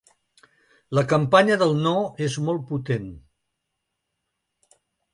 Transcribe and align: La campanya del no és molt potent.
La 0.99 1.03
campanya 1.11 1.59
del 1.65 1.75
no 1.83 1.93
és 2.31 2.39
molt 2.49 2.67
potent. 2.73 3.09